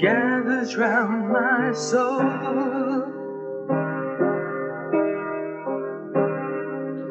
gathers 0.00 0.76
round 0.76 1.28
my 1.28 1.72
soul. 1.72 2.20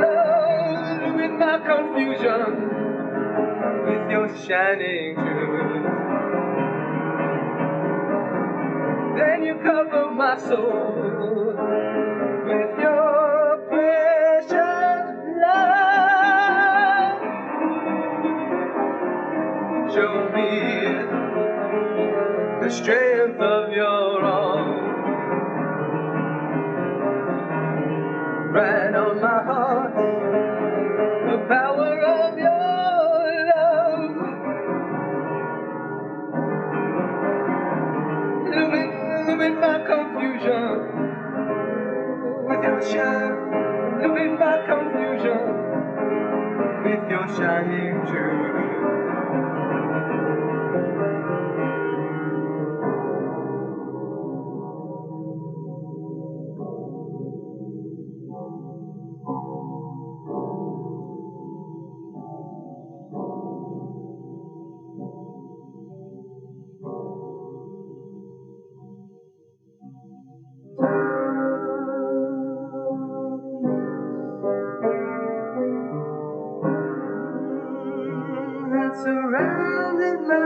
Love 0.00 1.16
with 1.16 1.32
my 1.32 1.58
confusion, 1.66 2.50
with 3.86 4.10
your 4.10 4.28
shining 4.36 5.16
truth. 5.16 5.84
Then 9.16 9.44
you 9.44 9.54
cover 9.62 10.10
my 10.10 10.36
soul 10.36 11.54
with 12.46 12.78
your 12.78 13.03
the 22.64 22.70
strength 22.70 23.38
of 23.40 23.72
your 23.72 24.03